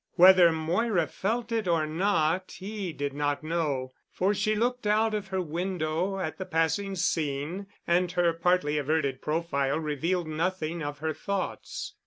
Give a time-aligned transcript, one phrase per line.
[0.15, 5.27] Whether Moira felt it or not he did not know, for she looked out of
[5.27, 11.13] her window at the passing scene and her partly averted profile revealed nothing of her
[11.13, 11.93] thoughts.